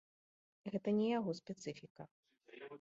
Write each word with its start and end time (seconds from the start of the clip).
Гэта 0.77 0.89
не 0.99 1.07
яго 1.19 1.31
спецыфіка. 1.43 2.03